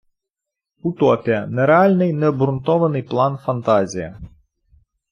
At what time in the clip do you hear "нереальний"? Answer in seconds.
1.47-2.13